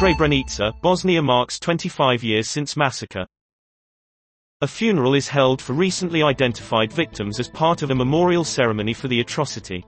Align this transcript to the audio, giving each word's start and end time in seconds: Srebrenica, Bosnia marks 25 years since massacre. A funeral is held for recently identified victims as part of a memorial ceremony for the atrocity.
Srebrenica, 0.00 0.72
Bosnia 0.80 1.20
marks 1.20 1.58
25 1.58 2.24
years 2.24 2.48
since 2.48 2.74
massacre. 2.74 3.26
A 4.62 4.66
funeral 4.66 5.12
is 5.12 5.28
held 5.28 5.60
for 5.60 5.74
recently 5.74 6.22
identified 6.22 6.90
victims 6.90 7.38
as 7.38 7.48
part 7.48 7.82
of 7.82 7.90
a 7.90 7.94
memorial 7.94 8.42
ceremony 8.42 8.94
for 8.94 9.08
the 9.08 9.20
atrocity. 9.20 9.84